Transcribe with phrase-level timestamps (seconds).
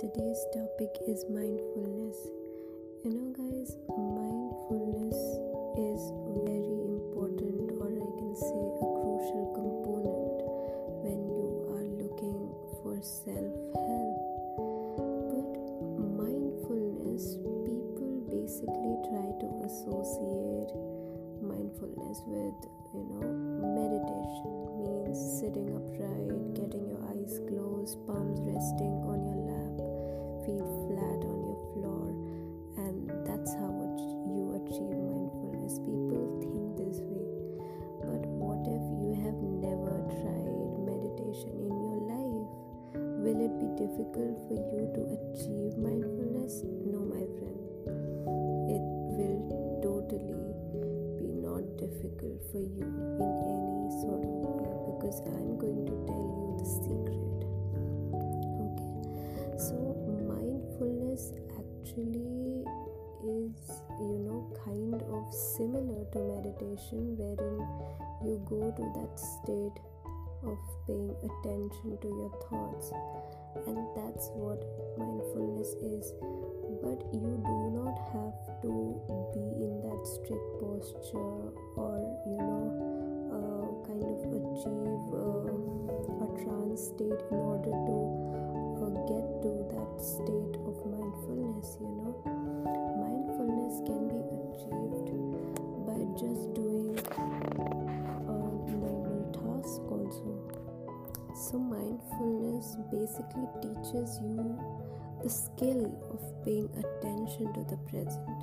[0.00, 2.18] today's topic is mindfulness.
[3.02, 5.18] You know, guys, mindfulness
[5.74, 6.02] is
[6.46, 10.38] very important, or I can say a crucial component
[11.02, 12.46] when you are looking
[12.78, 14.18] for self help.
[15.34, 15.50] But
[15.98, 20.70] mindfulness, people basically try to associate
[21.42, 22.54] mindfulness with,
[22.94, 23.26] you know,
[23.66, 25.73] meditation means sitting
[27.84, 29.76] closed, palms resting on your lap,
[30.48, 32.08] feet flat on your floor,
[32.80, 33.68] and that's how
[34.24, 35.76] you achieve mindfulness.
[35.84, 37.28] People think this way,
[38.00, 40.48] but what if you have never tried
[40.80, 42.48] meditation in your life?
[43.20, 46.64] Will it be difficult for you to achieve mindfulness?
[46.88, 47.60] No, my friend.
[48.72, 49.44] It will
[49.84, 50.56] totally
[51.20, 52.88] be not difficult for you
[53.20, 57.43] in any sort of way because I'm going to tell you the secret.
[61.94, 62.64] Actually
[63.22, 67.62] is, you know, kind of similar to meditation, wherein
[68.24, 69.78] you go to that state
[70.44, 72.92] of paying attention to your thoughts,
[73.66, 74.60] and that's what
[74.98, 76.12] mindfulness is.
[76.82, 79.00] But you do not have to
[79.32, 82.76] be in that strict posture or, you know,
[83.30, 87.98] uh, kind of achieve uh, a trance state in order to
[88.82, 90.43] uh, get to that state
[103.14, 104.58] basically teaches you
[105.22, 108.42] the skill of paying attention to the present.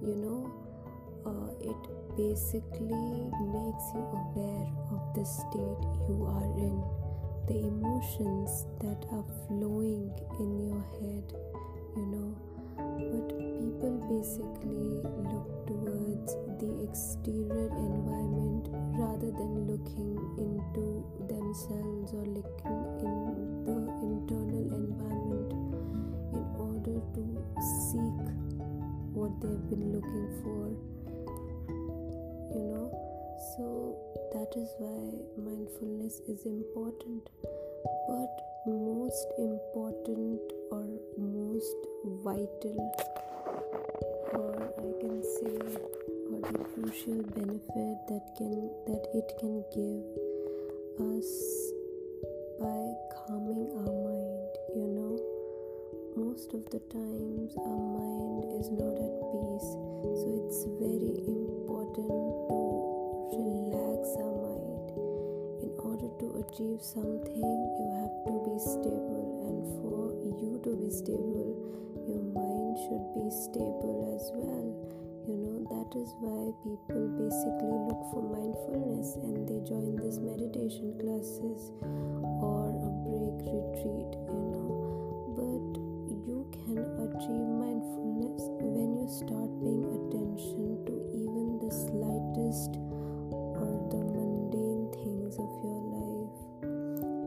[0.00, 0.52] You know,
[1.26, 6.82] uh, it basically makes you aware of the state you are in,
[7.48, 11.24] the emotions that are flowing in your head,
[11.96, 12.36] you know.
[12.76, 13.28] But
[13.60, 14.67] people basically
[29.70, 30.98] been looking for
[32.54, 32.88] you know?
[33.56, 33.96] So
[34.32, 37.28] that is why mindfulness is important.
[38.08, 40.40] But most important
[40.70, 40.84] or
[41.16, 41.76] most
[42.22, 42.78] vital
[44.34, 45.56] or i can say
[46.28, 50.04] or the crucial benefit that can that it can give
[51.16, 51.30] us
[52.60, 52.82] by
[53.24, 54.07] calming our
[56.38, 59.70] most of the times our mind is not at peace
[60.22, 64.86] so it's very important to relax our mind.
[65.66, 70.94] In order to achieve something you have to be stable and for you to be
[70.94, 71.58] stable
[72.06, 74.70] your mind should be stable as well.
[75.26, 80.94] You know that is why people basically look for mindfulness and they join these meditation
[81.02, 84.27] classes or a break retreat
[87.18, 92.78] achieve mindfulness when you start paying attention to even the slightest
[93.58, 96.38] or the mundane things of your life.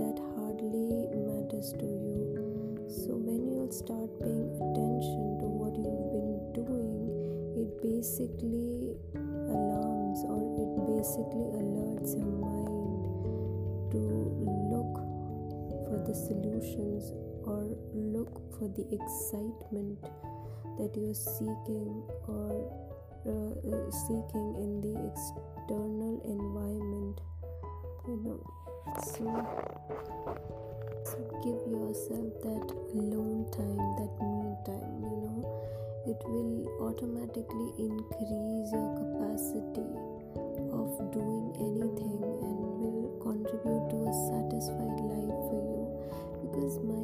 [0.00, 0.88] That hardly
[1.28, 2.80] matters to you.
[2.88, 7.04] So when you'll start paying attention to what you've been doing
[7.52, 8.96] it basically
[9.52, 13.04] alarms or it basically alerts your mind
[13.92, 14.00] to
[14.72, 14.96] look
[15.92, 17.12] for the solutions
[17.46, 20.00] or look for the excitement
[20.78, 22.52] that you're seeking or
[23.26, 27.20] uh, uh, seeking in the external environment
[28.06, 28.40] you know.
[29.00, 29.24] So
[31.04, 32.66] so give yourself that
[32.96, 35.40] alone time that me time you know.
[36.06, 39.88] It will automatically increase your capacity
[40.68, 45.84] of doing anything and will contribute to a satisfied life for you.
[46.44, 47.03] Because mindfulness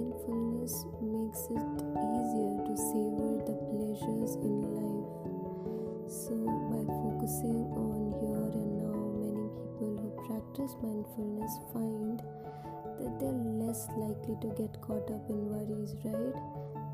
[13.20, 16.34] they're less likely to get caught up in worries right?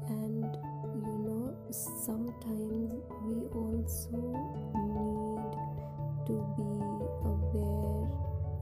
[0.09, 0.51] And
[1.07, 2.91] you know sometimes
[3.23, 4.19] we also
[4.75, 5.53] need
[6.27, 6.73] to be
[7.23, 8.11] aware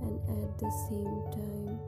[0.05, 1.81] and at the same time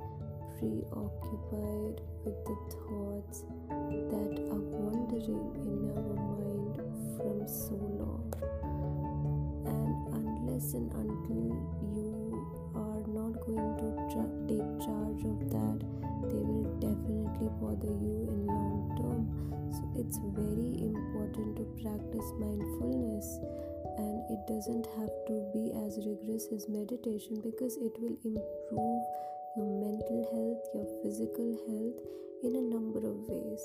[0.58, 6.76] preoccupied with the thoughts that are wandering in our mind
[7.16, 8.32] from so long.
[9.66, 11.52] And unless and until
[11.92, 12.16] you
[12.74, 14.35] are not going to tra-
[17.46, 19.24] definitely bother you in long term.
[19.70, 23.26] So it's very important to practice mindfulness
[23.98, 29.02] and it doesn't have to be as rigorous as meditation because it will improve
[29.56, 31.98] your mental health your physical health
[32.44, 33.62] in a number of ways.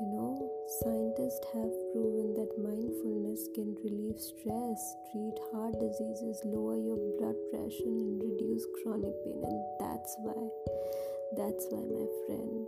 [0.00, 0.50] You know
[0.82, 7.94] scientists have proven that mindfulness can relieve stress treat heart diseases lower your blood pressure
[7.94, 10.34] and reduce chronic pain and that's why
[11.38, 12.66] that's why my friend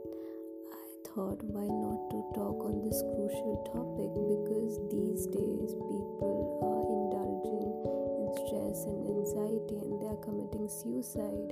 [1.14, 4.10] thought why not to talk on this crucial topic?
[4.26, 7.70] Because these days people are indulging
[8.18, 11.50] in stress and anxiety and they are committing suicide.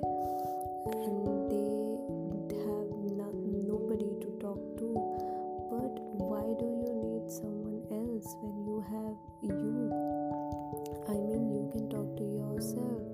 [1.07, 4.89] And they have not, nobody to talk to.
[5.71, 9.93] But why do you need someone else when you have you?
[11.07, 13.14] I mean you can talk to yourself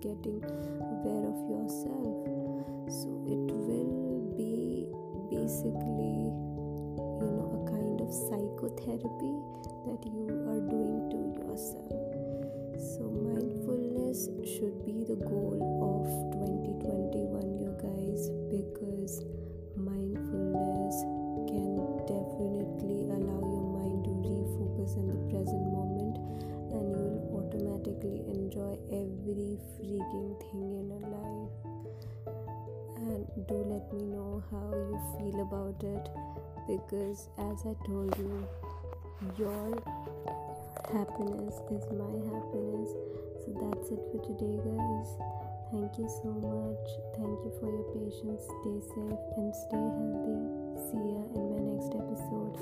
[0.00, 2.24] getting aware of yourself
[2.88, 4.88] so it will be
[5.30, 6.32] basically
[7.20, 9.34] you know a kind of psychotherapy
[9.86, 12.10] that you are doing to yourself.
[12.96, 15.69] So, mindfulness should be the goal
[30.00, 31.52] intriguing thing in your life.
[32.96, 36.08] And do let me know how you feel about it
[36.66, 38.46] because, as I told you,
[39.38, 39.82] your
[40.92, 42.90] happiness is my happiness.
[43.44, 45.08] So that's it for today, guys.
[45.72, 46.88] Thank you so much.
[47.16, 48.42] Thank you for your patience.
[48.44, 50.40] Stay safe and stay healthy.
[50.90, 52.56] See ya in my next episode.